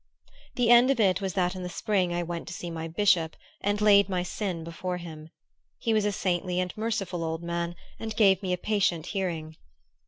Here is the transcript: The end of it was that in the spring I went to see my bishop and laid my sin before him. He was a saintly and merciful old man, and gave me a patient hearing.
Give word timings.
The 0.55 0.71
end 0.71 0.89
of 0.89 0.99
it 0.99 1.21
was 1.21 1.33
that 1.35 1.55
in 1.55 1.61
the 1.61 1.69
spring 1.69 2.11
I 2.11 2.23
went 2.23 2.47
to 2.47 2.55
see 2.55 2.71
my 2.71 2.87
bishop 2.87 3.35
and 3.61 3.79
laid 3.79 4.09
my 4.09 4.23
sin 4.23 4.63
before 4.63 4.97
him. 4.97 5.29
He 5.77 5.93
was 5.93 6.05
a 6.05 6.11
saintly 6.11 6.59
and 6.59 6.75
merciful 6.75 7.23
old 7.23 7.43
man, 7.43 7.75
and 7.99 8.15
gave 8.15 8.41
me 8.41 8.51
a 8.51 8.57
patient 8.57 9.05
hearing. 9.05 9.57